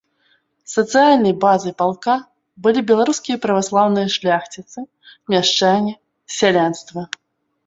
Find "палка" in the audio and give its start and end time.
1.81-2.15